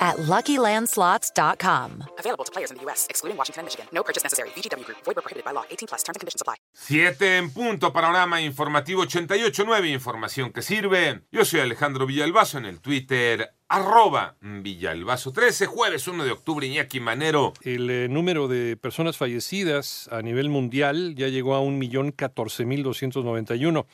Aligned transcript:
at 0.00 0.16
LuckyLandSlots.com. 0.16 2.04
Available 2.18 2.44
to 2.44 2.52
players 2.52 2.70
in 2.70 2.78
the 2.78 2.84
U.S., 2.84 3.06
excluding 3.10 3.36
Washington 3.36 3.60
and 3.60 3.66
Michigan. 3.66 3.86
No 3.92 4.02
purchase 4.02 4.24
necessary. 4.24 4.50
VGW 4.56 4.84
Group. 4.84 4.98
Void 5.04 5.16
where 5.16 5.22
prohibited 5.22 5.44
by 5.44 5.52
law. 5.52 5.64
18 5.70 5.88
plus. 5.88 6.02
Terms 6.02 6.16
and 6.16 6.20
conditions 6.20 6.40
apply. 6.40 6.56
Siete 6.72 7.36
en 7.36 7.50
punto, 7.50 7.92
panorama 7.92 8.40
informativo 8.40 9.04
88.9, 9.04 9.92
información 9.92 10.52
que 10.52 10.62
sirve. 10.62 11.20
Yo 11.30 11.44
soy 11.44 11.60
Alejandro 11.60 12.06
Villalbazo 12.06 12.58
en 12.58 12.64
el 12.64 12.80
Twitter, 12.80 13.50
arroba 13.68 14.36
Villalbazo 14.40 15.32
13, 15.32 15.66
jueves 15.66 16.08
1 16.08 16.24
de 16.24 16.30
octubre, 16.30 16.66
Iñaki 16.66 17.00
Manero. 17.00 17.52
El 17.62 17.90
eh, 17.90 18.08
número 18.08 18.48
de 18.48 18.76
personas 18.76 19.16
fallecidas 19.16 20.08
a 20.10 20.22
nivel 20.22 20.48
mundial 20.48 21.14
ya 21.14 21.28
llegó 21.28 21.54
a 21.54 21.60
1.014.291. 21.60 23.86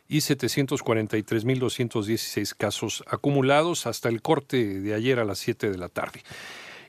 y 0.08 0.22
743.216 0.22 2.56
casos 2.58 3.03
acumulados 3.06 3.86
hasta 3.86 4.09
el 4.09 4.23
corte 4.23 4.80
de 4.80 4.95
ayer 4.95 5.20
a 5.20 5.23
las 5.23 5.38
7 5.38 5.70
de 5.70 5.78
la 5.78 5.90
tarde. 5.90 6.23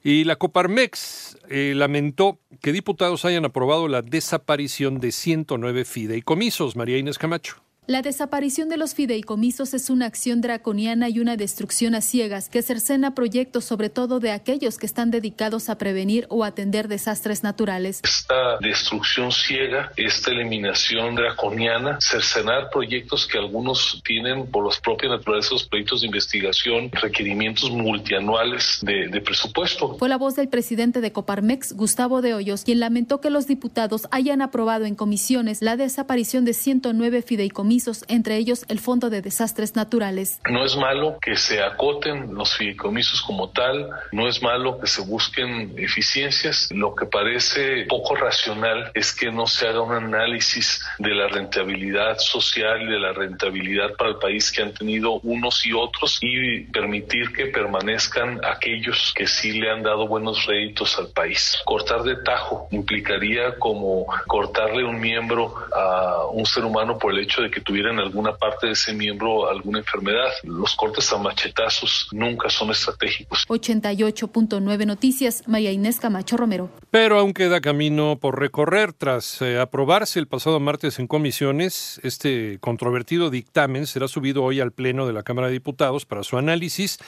Y 0.02 0.24
la 0.24 0.36
Coparmex 0.36 1.38
eh, 1.48 1.74
lamentó 1.76 2.38
que 2.62 2.72
diputados 2.72 3.24
hayan 3.24 3.44
aprobado 3.44 3.86
la 3.88 4.02
desaparición 4.02 4.98
de 4.98 5.12
109 5.12 5.84
fideicomisos. 5.84 6.76
María 6.76 6.98
Inés 6.98 7.18
Camacho. 7.18 7.62
La 7.90 8.02
desaparición 8.02 8.68
de 8.68 8.76
los 8.76 8.94
fideicomisos 8.94 9.74
es 9.74 9.90
una 9.90 10.06
acción 10.06 10.40
draconiana 10.40 11.08
y 11.08 11.18
una 11.18 11.36
destrucción 11.36 11.96
a 11.96 12.00
ciegas 12.00 12.48
que 12.48 12.62
cercena 12.62 13.16
proyectos, 13.16 13.64
sobre 13.64 13.90
todo 13.90 14.20
de 14.20 14.30
aquellos 14.30 14.78
que 14.78 14.86
están 14.86 15.10
dedicados 15.10 15.68
a 15.68 15.76
prevenir 15.76 16.24
o 16.28 16.44
atender 16.44 16.86
desastres 16.86 17.42
naturales. 17.42 17.98
Esta 18.04 18.58
destrucción 18.60 19.32
ciega, 19.32 19.90
esta 19.96 20.30
eliminación 20.30 21.16
draconiana, 21.16 21.98
cercenar 22.00 22.70
proyectos 22.70 23.26
que 23.26 23.38
algunos 23.38 24.00
tienen 24.04 24.46
por 24.46 24.62
los 24.62 24.78
propios 24.78 25.10
naturaleza 25.10 25.54
los 25.54 25.64
proyectos 25.64 26.02
de 26.02 26.06
investigación, 26.06 26.92
requerimientos 26.92 27.72
multianuales 27.72 28.78
de, 28.82 29.08
de 29.08 29.20
presupuesto. 29.20 29.98
Fue 29.98 30.08
la 30.08 30.16
voz 30.16 30.36
del 30.36 30.48
presidente 30.48 31.00
de 31.00 31.10
Coparmex, 31.10 31.72
Gustavo 31.72 32.22
de 32.22 32.34
Hoyos, 32.34 32.62
quien 32.62 32.78
lamentó 32.78 33.20
que 33.20 33.30
los 33.30 33.48
diputados 33.48 34.06
hayan 34.12 34.42
aprobado 34.42 34.84
en 34.84 34.94
comisiones 34.94 35.60
la 35.60 35.76
desaparición 35.76 36.44
de 36.44 36.52
109 36.52 37.22
fideicomisos 37.22 37.79
entre 38.08 38.36
ellos 38.36 38.64
el 38.68 38.78
Fondo 38.78 39.10
de 39.10 39.22
Desastres 39.22 39.76
Naturales. 39.76 40.40
No 40.50 40.64
es 40.64 40.76
malo 40.76 41.18
que 41.20 41.36
se 41.36 41.62
acoten 41.62 42.34
los 42.34 42.56
fideicomisos 42.56 43.22
como 43.22 43.50
tal, 43.50 43.90
no 44.12 44.28
es 44.28 44.42
malo 44.42 44.78
que 44.78 44.86
se 44.86 45.02
busquen 45.02 45.74
eficiencias. 45.78 46.68
Lo 46.72 46.94
que 46.94 47.06
parece 47.06 47.86
poco 47.88 48.14
racional 48.16 48.90
es 48.94 49.14
que 49.14 49.30
no 49.30 49.46
se 49.46 49.68
haga 49.68 49.80
un 49.82 49.94
análisis 49.94 50.82
de 50.98 51.14
la 51.14 51.28
rentabilidad 51.28 52.18
social 52.18 52.86
de 52.86 52.98
la 52.98 53.12
rentabilidad 53.12 53.94
para 53.96 54.10
el 54.10 54.16
país 54.16 54.52
que 54.52 54.62
han 54.62 54.72
tenido 54.72 55.20
unos 55.20 55.66
y 55.66 55.72
otros 55.72 56.18
y 56.20 56.60
permitir 56.64 57.32
que 57.32 57.46
permanezcan 57.46 58.40
aquellos 58.44 59.12
que 59.14 59.26
sí 59.26 59.60
le 59.60 59.70
han 59.70 59.82
dado 59.82 60.06
buenos 60.06 60.46
réditos 60.46 60.98
al 60.98 61.08
país. 61.08 61.58
Cortar 61.64 62.02
de 62.02 62.16
tajo 62.16 62.68
implicaría 62.70 63.58
como 63.58 64.06
cortarle 64.26 64.84
un 64.84 65.00
miembro 65.00 65.54
a 65.74 66.26
un 66.32 66.46
ser 66.46 66.64
humano 66.64 66.98
por 66.98 67.12
el 67.12 67.20
hecho 67.20 67.42
de 67.42 67.50
que 67.50 67.60
tuviera 67.70 67.92
en 67.92 68.00
alguna 68.00 68.36
parte 68.36 68.66
de 68.66 68.72
ese 68.72 68.92
miembro 68.92 69.48
alguna 69.48 69.78
enfermedad. 69.78 70.26
Los 70.42 70.74
cortes 70.74 71.12
a 71.12 71.18
machetazos 71.18 72.08
nunca 72.10 72.50
son 72.50 72.72
estratégicos. 72.72 73.46
88.9 73.46 74.86
Noticias, 74.86 75.46
María 75.46 75.70
Inés 75.70 76.00
Camacho 76.00 76.36
Romero. 76.36 76.68
Pero 76.90 77.20
aún 77.20 77.32
queda 77.32 77.60
camino 77.60 78.18
por 78.20 78.40
recorrer. 78.40 78.92
Tras 78.92 79.40
eh, 79.40 79.60
aprobarse 79.60 80.18
el 80.18 80.26
pasado 80.26 80.58
martes 80.58 80.98
en 80.98 81.06
comisiones, 81.06 82.00
este 82.02 82.58
controvertido 82.58 83.30
dictamen 83.30 83.86
será 83.86 84.08
subido 84.08 84.42
hoy 84.42 84.58
al 84.58 84.72
Pleno 84.72 85.06
de 85.06 85.12
la 85.12 85.22
Cámara 85.22 85.46
de 85.46 85.52
Diputados 85.52 86.06
para 86.06 86.24
su 86.24 86.38
análisis 86.38 86.98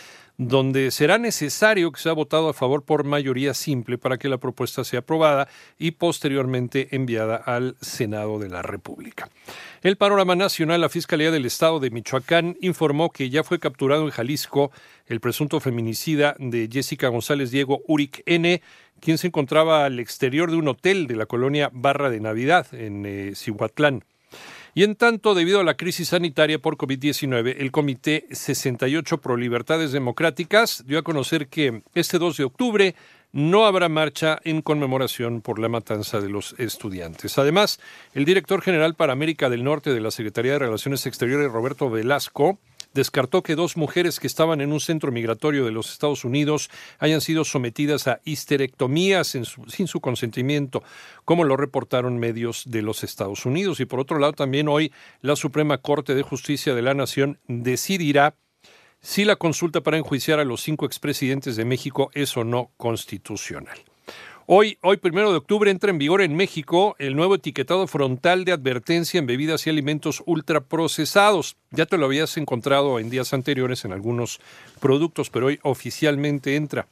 donde 0.48 0.91
será 0.91 1.19
necesario 1.19 1.92
que 1.92 2.00
sea 2.00 2.12
votado 2.12 2.48
a 2.48 2.54
favor 2.54 2.82
por 2.82 3.04
mayoría 3.04 3.54
simple 3.54 3.98
para 3.98 4.19
que 4.19 4.28
la 4.28 4.38
propuesta 4.38 4.84
sea 4.84 5.00
aprobada 5.00 5.48
y 5.78 5.92
posteriormente 5.92 6.88
enviada 6.92 7.36
al 7.36 7.76
Senado 7.80 8.38
de 8.38 8.48
la 8.48 8.62
República. 8.62 9.28
El 9.82 9.97
panorama 9.97 10.36
nacional, 10.36 10.80
la 10.80 10.88
Fiscalía 10.88 11.30
del 11.30 11.44
Estado 11.44 11.80
de 11.80 11.91
Michoacán 11.91 12.56
informó 12.60 13.10
que 13.10 13.30
ya 13.30 13.44
fue 13.44 13.58
capturado 13.58 14.04
en 14.04 14.10
Jalisco 14.10 14.70
el 15.06 15.20
presunto 15.20 15.60
feminicida 15.60 16.36
de 16.38 16.69
Jessica 16.70 17.09
González 17.09 17.50
Diego 17.50 17.82
Uric 17.86 18.22
N., 18.26 18.62
quien 19.00 19.19
se 19.19 19.26
encontraba 19.26 19.84
al 19.84 19.98
exterior 19.98 20.50
de 20.50 20.56
un 20.56 20.69
hotel 20.69 21.09
de 21.09 21.16
la 21.16 21.26
colonia 21.26 21.70
Barra 21.72 22.10
de 22.10 22.20
Navidad 22.20 22.72
en 22.72 23.04
eh, 23.04 23.32
Cihuatlán. 23.34 24.04
Y 24.75 24.84
en 24.84 24.97
tanto, 24.97 25.34
debido 25.34 25.60
a 25.60 25.65
la 25.65 25.77
crisis 25.77 26.09
sanitaria 26.09 26.59
por 26.59 26.78
COVID-19, 26.78 27.56
el 27.59 27.71
Comité 27.71 28.27
68 28.31 29.19
Pro 29.19 29.37
Libertades 29.37 29.93
Democráticas 29.93 30.84
dio 30.87 30.99
a 30.99 31.03
conocer 31.03 31.49
que 31.49 31.83
este 31.94 32.19
2 32.19 32.38
de 32.38 32.44
octubre 32.44 32.94
no 33.33 33.66
habrá 33.66 33.91
marcha 33.91 34.38
en 34.44 34.62
conmemoración 34.62 35.43
por 35.43 35.59
la 35.59 35.69
matanza 35.69 36.21
de 36.21 36.31
los 36.31 36.55
estudiantes. 36.59 37.37
Además, 37.37 37.81
el 38.15 38.25
director 38.25 38.62
general 38.62 38.94
para 38.94 39.12
América 39.12 39.50
del 39.50 39.62
Norte 39.62 39.93
de 39.93 40.00
la 40.00 40.10
Secretaría 40.10 40.53
de 40.53 40.60
Relaciones 40.60 41.04
Exteriores, 41.04 41.53
Roberto 41.53 41.91
Velasco, 41.91 42.59
descartó 42.94 43.42
que 43.42 43.54
dos 43.54 43.76
mujeres 43.76 44.20
que 44.20 44.26
estaban 44.26 44.60
en 44.60 44.72
un 44.72 44.80
centro 44.80 45.12
migratorio 45.12 45.64
de 45.64 45.72
los 45.72 45.92
Estados 45.92 46.25
Unidos 46.25 46.70
hayan 46.98 47.20
sido 47.20 47.44
sometidas 47.44 48.08
a 48.08 48.20
histerectomías 48.25 49.28
sin 49.28 49.86
su 49.86 50.00
consentimiento, 50.00 50.82
como 51.25 51.44
lo 51.44 51.56
reportaron 51.56 52.19
medios 52.19 52.64
de 52.66 52.82
los 52.82 53.04
Estados 53.04 53.47
Unidos. 53.47 53.80
Y 53.80 53.86
por 53.86 54.00
otro 54.00 54.19
lado, 54.19 54.32
también 54.32 54.69
hoy 54.69 54.92
la 55.20 55.36
Suprema 55.36 55.78
Corte 55.78 56.14
de 56.14 56.22
Justicia 56.22 56.75
de 56.75 56.82
la 56.82 56.94
Nación 56.94 57.38
decidirá 57.48 58.34
si 59.00 59.24
la 59.24 59.36
consulta 59.36 59.80
para 59.80 59.98
enjuiciar 59.98 60.38
a 60.38 60.44
los 60.44 60.62
cinco 60.62 60.86
expresidentes 60.86 61.56
de 61.56 61.64
México 61.64 62.10
es 62.14 62.36
o 62.36 62.44
no 62.44 62.70
constitucional. 62.76 63.78
Hoy, 64.47 64.76
hoy, 64.82 64.97
primero 64.97 65.30
de 65.30 65.38
octubre, 65.38 65.70
entra 65.70 65.91
en 65.91 65.98
vigor 65.98 66.20
en 66.20 66.34
México 66.34 66.97
el 66.98 67.14
nuevo 67.14 67.36
etiquetado 67.36 67.86
frontal 67.86 68.44
de 68.44 68.50
advertencia 68.50 69.19
en 69.19 69.26
bebidas 69.26 69.66
y 69.66 69.70
alimentos 69.70 70.20
ultraprocesados. 70.26 71.56
Ya 71.70 71.86
te 71.86 71.97
lo 71.97 72.06
habías 72.06 72.36
encontrado 72.36 72.98
en 72.98 73.08
días 73.08 73.32
anteriores 73.34 73.84
en 73.84 73.92
algunos 73.92 74.41
productos, 74.80 75.30
pero 75.30 75.47
hoy 75.47 75.60
oficialmente 75.62 76.56
entra. 76.56 76.88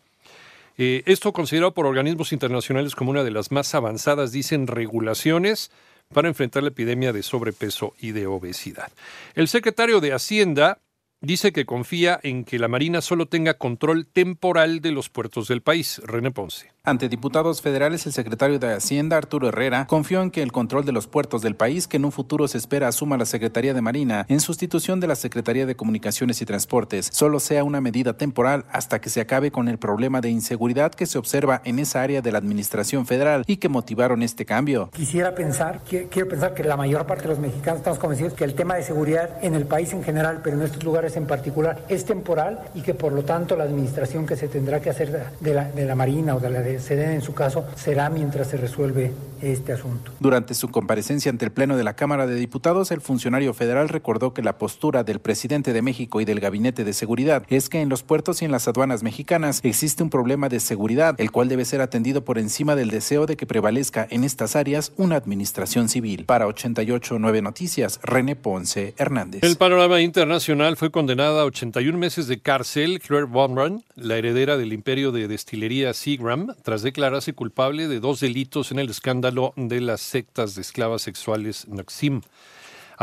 Eh, 0.79 1.03
esto 1.07 1.33
considerado 1.33 1.75
por 1.75 1.87
organismos 1.87 2.33
internacionales 2.33 2.95
como 2.95 3.11
una 3.11 3.25
de 3.25 3.33
las 3.33 3.51
más 3.51 3.75
avanzadas, 3.75 4.31
dicen, 4.31 4.69
regulaciones 4.69 5.73
para 6.15 6.29
enfrentar 6.29 6.63
la 6.63 6.69
epidemia 6.69 7.13
de 7.13 7.25
sobrepeso 7.25 7.95
y 8.01 8.13
de 8.13 8.29
obesidad. 8.29 8.93
El 9.35 9.49
secretario 9.49 10.01
de 10.01 10.13
Hacienda, 10.13 10.79
dice 11.23 11.53
que 11.53 11.67
confía 11.67 12.19
en 12.23 12.45
que 12.45 12.59
la 12.59 12.69
Marina 12.69 13.01
solo 13.03 13.27
tenga 13.27 13.55
control 13.55 14.07
temporal 14.07 14.81
de 14.81 14.93
los 14.93 15.11
puertos 15.11 15.49
del 15.49 15.61
país. 15.61 16.01
René 16.05 16.31
Ponce. 16.31 16.73
Ante 16.83 17.11
diputados 17.11 17.61
federales, 17.61 18.07
el 18.07 18.15
secretario 18.15 18.59
de 18.59 18.73
Hacienda, 18.73 19.19
Arturo 19.19 19.49
Herrera, 19.49 19.87
confió 19.87 20.23
en 20.23 20.31
que 20.31 20.43
el 20.43 20.51
control 20.51 20.87
de 20.87 20.93
los 20.93 21.07
puertos 21.07 21.43
del 21.43 21.55
país, 21.55 21.87
que 21.87 21.99
en 21.99 22.07
un 22.07 22.13
futuro 22.13 22.49
se 22.49 22.57
espera 22.57 22.89
asuma 22.89 23.19
la 23.19 23.27
Secretaría 23.27 23.75
de 23.75 23.83
Marina, 23.83 24.25
en 24.31 24.41
sustitución 24.41 24.99
de 24.99 25.07
la 25.07 25.15
Secretaría 25.15 25.67
de 25.67 25.77
Comunicaciones 25.77 26.41
y 26.41 26.47
Transportes, 26.47 27.11
solo 27.13 27.39
sea 27.39 27.65
una 27.65 27.83
medida 27.83 28.17
temporal 28.17 28.65
hasta 28.73 28.99
que 28.99 29.11
se 29.11 29.21
acabe 29.21 29.51
con 29.51 29.69
el 29.69 29.77
problema 29.77 30.23
de 30.23 30.31
inseguridad 30.31 30.93
que 30.93 31.05
se 31.05 31.19
observa 31.19 31.61
en 31.67 31.81
esa 31.81 32.01
área 32.01 32.23
de 32.23 32.33
la 32.33 32.39
Administración 32.39 33.05
Federal 33.05 33.45
y 33.47 33.59
que 33.59 33.69
motivaron 33.69 34.23
este 34.23 34.47
cambio. 34.47 34.89
Quisiera 34.95 35.35
pensar, 35.35 35.83
quiero 35.85 36.29
pensar 36.29 36.55
que 36.55 36.65
la 36.65 36.79
mayor 36.79 37.05
parte 37.07 37.25
de 37.25 37.29
los 37.29 37.39
mexicanos 37.41 37.81
estamos 37.81 37.99
convencidos 37.99 38.33
que 38.33 38.45
el 38.45 38.55
tema 38.55 38.77
de 38.77 38.85
seguridad 38.85 39.45
en 39.45 39.55
el 39.55 39.67
país 39.67 39.93
en 39.93 40.03
general, 40.03 40.41
pero 40.43 40.57
en 40.57 40.63
estos 40.63 40.83
lugares 40.83 41.10
en 41.17 41.27
particular, 41.27 41.85
es 41.89 42.05
temporal 42.05 42.61
y 42.75 42.83
que 42.83 42.95
por 42.95 43.13
lo 43.13 43.23
tanto 43.23 43.57
la 43.57 43.65
administración 43.65 44.27
que 44.27 44.37
se 44.37 44.49
tendrá 44.49 44.81
que 44.81 44.91
hacer 44.91 45.27
de 45.41 45.55
la, 45.55 45.71
de 45.71 45.85
la 45.85 45.95
Marina 45.95 46.35
o 46.35 46.41
de 46.41 46.51
la 46.51 46.61
de 46.61 46.81
en 46.91 47.23
su 47.23 47.35
caso 47.35 47.65
será 47.77 48.11
mientras 48.11 48.49
se 48.49 48.57
resuelve 48.57 49.13
este 49.43 49.73
asunto. 49.73 50.13
Durante 50.21 50.55
su 50.55 50.69
comparecencia 50.69 51.31
ante 51.31 51.45
el 51.45 51.51
Pleno 51.51 51.77
de 51.77 51.85
la 51.85 51.95
Cámara 51.95 52.27
de 52.27 52.35
Diputados, 52.35 52.91
el 52.91 53.01
funcionario 53.01 53.55
federal 53.55 53.89
recordó 53.89 54.35
que 54.35 54.43
la 54.43 54.59
postura 54.59 55.05
del 55.05 55.21
presidente 55.21 55.73
de 55.73 55.83
México 55.83 56.21
y 56.21 56.25
del 56.25 56.41
Gabinete 56.41 56.85
de 56.85 56.93
Seguridad 56.93 57.45
es 57.49 57.69
que 57.69 57.81
en 57.81 57.89
los 57.89 58.03
puertos 58.03 58.43
y 58.43 58.45
en 58.45 58.53
las 58.53 58.69
aduanas 58.69 59.03
mexicanas 59.03 59.61
existe 59.63 60.03
un 60.03 60.11
problema 60.11 60.49
de 60.49 60.61
seguridad, 60.61 61.15
el 61.19 61.31
cual 61.31 61.49
debe 61.49 61.65
ser 61.65 61.81
atendido 61.81 62.25
por 62.25 62.39
encima 62.39 62.77
del 62.77 62.91
deseo 62.91 63.27
de 63.27 63.37
que 63.37 63.47
prevalezca 63.47 64.07
en 64.11 64.25
estas 64.25 64.57
áreas 64.57 64.93
una 64.97 65.17
administración 65.17 65.89
civil. 65.89 66.25
Para 66.27 66.47
889 66.47 67.43
Noticias, 67.43 68.01
René 68.03 68.37
Ponce 68.37 68.95
Hernández. 68.99 69.43
El 69.43 69.57
panorama 69.57 70.01
internacional 70.01 70.77
fue 70.77 70.91
condenada 71.01 71.41
a 71.41 71.45
81 71.47 71.97
meses 71.97 72.27
de 72.27 72.43
cárcel 72.43 73.01
Claire 73.01 73.25
Von 73.25 73.83
la 73.95 74.19
heredera 74.19 74.59
del 74.59 74.75
imperio 74.75 75.13
de 75.13 75.29
destilería 75.29 75.95
Seagram, 75.95 76.55
tras 76.63 76.83
declararse 76.83 77.33
culpable 77.33 77.89
de 77.89 78.01
dos 78.01 78.21
delitos 78.21 78.71
en 78.71 78.81
el 78.81 78.91
escándalo 78.91 79.55
de 79.57 79.81
las 79.81 80.03
sectas 80.03 80.55
de 80.55 80.61
esclavas 80.61 81.01
sexuales 81.01 81.67
Noxim. 81.69 82.21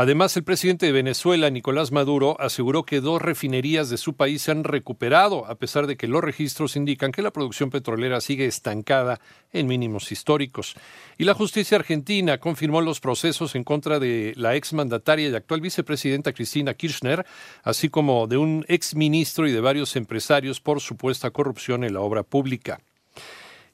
Además, 0.00 0.36
el 0.36 0.44
presidente 0.44 0.86
de 0.86 0.92
Venezuela, 0.92 1.50
Nicolás 1.50 1.90
Maduro, 1.90 2.36
aseguró 2.38 2.84
que 2.84 3.00
dos 3.00 3.20
refinerías 3.20 3.90
de 3.90 3.96
su 3.96 4.14
país 4.14 4.42
se 4.42 4.52
han 4.52 4.62
recuperado, 4.62 5.44
a 5.46 5.56
pesar 5.56 5.88
de 5.88 5.96
que 5.96 6.06
los 6.06 6.22
registros 6.22 6.76
indican 6.76 7.10
que 7.10 7.20
la 7.20 7.32
producción 7.32 7.68
petrolera 7.70 8.20
sigue 8.20 8.46
estancada 8.46 9.20
en 9.52 9.66
mínimos 9.66 10.12
históricos. 10.12 10.76
Y 11.18 11.24
la 11.24 11.34
justicia 11.34 11.78
argentina 11.78 12.38
confirmó 12.38 12.80
los 12.80 13.00
procesos 13.00 13.56
en 13.56 13.64
contra 13.64 13.98
de 13.98 14.34
la 14.36 14.54
exmandataria 14.54 15.30
y 15.30 15.34
actual 15.34 15.62
vicepresidenta 15.62 16.32
Cristina 16.32 16.74
Kirchner, 16.74 17.26
así 17.64 17.88
como 17.88 18.28
de 18.28 18.36
un 18.36 18.64
exministro 18.68 19.48
y 19.48 19.52
de 19.52 19.60
varios 19.60 19.96
empresarios 19.96 20.60
por 20.60 20.80
supuesta 20.80 21.32
corrupción 21.32 21.82
en 21.82 21.94
la 21.94 22.02
obra 22.02 22.22
pública. 22.22 22.78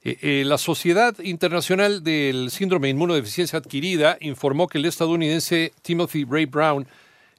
Eh, 0.06 0.18
eh, 0.20 0.44
la 0.44 0.58
Sociedad 0.58 1.18
Internacional 1.20 2.04
del 2.04 2.50
Síndrome 2.50 2.88
de 2.88 2.90
Inmunodeficiencia 2.90 3.58
Adquirida 3.58 4.18
informó 4.20 4.68
que 4.68 4.76
el 4.76 4.84
estadounidense 4.84 5.72
Timothy 5.80 6.26
Ray 6.28 6.44
Brown, 6.44 6.86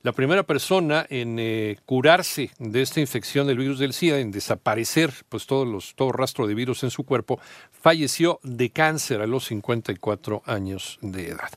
la 0.02 0.14
primera 0.14 0.42
persona 0.42 1.06
en 1.10 1.38
eh, 1.38 1.78
curarse 1.86 2.50
de 2.58 2.82
esta 2.82 3.00
infección 3.00 3.46
del 3.46 3.60
virus 3.60 3.78
del 3.78 3.94
SIDA, 3.94 4.18
en 4.18 4.32
desaparecer 4.32 5.14
pues, 5.30 5.46
todos 5.46 5.68
los, 5.68 5.94
todo 5.94 6.12
rastro 6.12 6.48
de 6.48 6.56
virus 6.56 6.84
en 6.84 6.90
su 6.90 7.04
cuerpo, 7.04 7.40
falleció 7.72 8.40
de 8.42 8.72
cáncer 8.72 9.22
a 9.22 9.28
los 9.28 9.46
54 9.46 10.42
años 10.48 10.98
de 11.02 11.28
edad. 11.30 11.50